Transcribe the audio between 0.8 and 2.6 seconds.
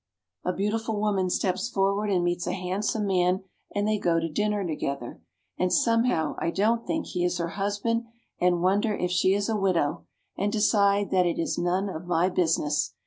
woman steps forward and meets a